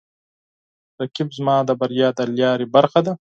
[0.99, 3.13] رقیب زما د بریا د لارې برخه ده